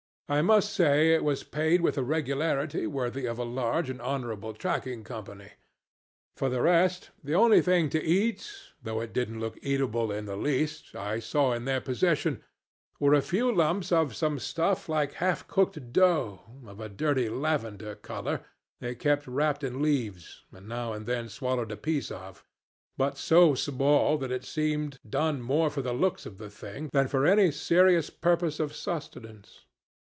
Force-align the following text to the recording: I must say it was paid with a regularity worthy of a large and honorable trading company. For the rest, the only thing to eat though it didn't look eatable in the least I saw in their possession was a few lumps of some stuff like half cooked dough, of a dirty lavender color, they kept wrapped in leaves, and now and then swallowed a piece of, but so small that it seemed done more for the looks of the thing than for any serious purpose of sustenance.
I 0.31 0.41
must 0.41 0.71
say 0.71 1.13
it 1.13 1.25
was 1.25 1.43
paid 1.43 1.81
with 1.81 1.97
a 1.97 2.03
regularity 2.03 2.87
worthy 2.87 3.25
of 3.25 3.37
a 3.37 3.43
large 3.43 3.89
and 3.89 4.01
honorable 4.01 4.53
trading 4.53 5.03
company. 5.03 5.51
For 6.37 6.47
the 6.47 6.61
rest, 6.61 7.09
the 7.21 7.35
only 7.35 7.61
thing 7.61 7.89
to 7.89 8.01
eat 8.01 8.49
though 8.81 9.01
it 9.01 9.11
didn't 9.11 9.41
look 9.41 9.59
eatable 9.61 10.09
in 10.09 10.27
the 10.27 10.37
least 10.37 10.95
I 10.95 11.19
saw 11.19 11.51
in 11.51 11.65
their 11.65 11.81
possession 11.81 12.41
was 12.97 13.17
a 13.17 13.21
few 13.21 13.53
lumps 13.53 13.91
of 13.91 14.15
some 14.15 14.39
stuff 14.39 14.87
like 14.87 15.15
half 15.19 15.49
cooked 15.49 15.91
dough, 15.91 16.39
of 16.65 16.79
a 16.79 16.87
dirty 16.87 17.27
lavender 17.27 17.95
color, 17.95 18.39
they 18.79 18.95
kept 18.95 19.27
wrapped 19.27 19.65
in 19.65 19.81
leaves, 19.81 20.45
and 20.53 20.65
now 20.65 20.93
and 20.93 21.07
then 21.07 21.27
swallowed 21.27 21.73
a 21.73 21.75
piece 21.75 22.09
of, 22.09 22.45
but 22.95 23.17
so 23.17 23.53
small 23.53 24.17
that 24.17 24.31
it 24.31 24.45
seemed 24.45 24.97
done 25.09 25.41
more 25.41 25.69
for 25.69 25.81
the 25.81 25.91
looks 25.91 26.25
of 26.25 26.37
the 26.37 26.49
thing 26.49 26.89
than 26.93 27.09
for 27.09 27.25
any 27.25 27.51
serious 27.51 28.09
purpose 28.09 28.61
of 28.61 28.73
sustenance. 28.73 29.65